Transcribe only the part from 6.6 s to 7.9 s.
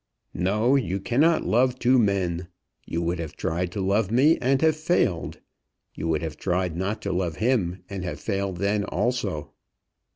not to love him,